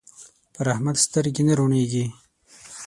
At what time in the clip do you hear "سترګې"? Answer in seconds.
1.05-1.43